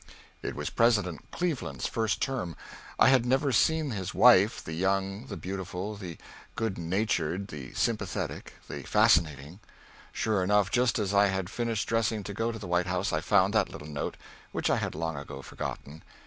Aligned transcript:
It 0.41 0.55
was 0.55 0.71
President 0.71 1.29
Cleveland's 1.29 1.85
first 1.85 2.23
term. 2.23 2.55
I 2.97 3.09
had 3.09 3.23
never 3.23 3.51
seen 3.51 3.91
his 3.91 4.15
wife 4.15 4.63
the 4.63 4.73
young, 4.73 5.27
the 5.27 5.37
beautiful, 5.37 5.95
the 5.95 6.17
good 6.55 6.79
hearted, 6.79 7.49
the 7.49 7.71
sympathetic, 7.75 8.55
the 8.67 8.81
fascinating. 8.81 9.59
Sure 10.11 10.41
enough, 10.43 10.71
just 10.71 10.97
as 10.97 11.13
I 11.13 11.27
had 11.27 11.51
finished 11.51 11.87
dressing 11.87 12.23
to 12.23 12.33
go 12.33 12.51
to 12.51 12.57
the 12.57 12.65
White 12.67 12.87
House 12.87 13.13
I 13.13 13.21
found 13.21 13.53
that 13.53 13.69
little 13.69 13.87
note, 13.87 14.17
which 14.51 14.71
I 14.71 14.77
had 14.77 14.95
long 14.95 15.17
ago 15.17 15.43
forgotten. 15.43 16.01